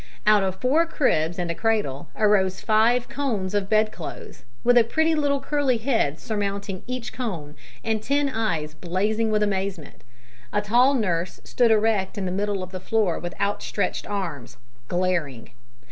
[0.25, 4.83] Out of four cribs and a cradle arose five cones of bed clothes, with a
[4.83, 10.03] pretty little curly head surmounting each cone, and ten eyes blazing with amazement.
[10.51, 15.51] A tall nurse stood erect in the middle of the floor with outstretched arms, glaring.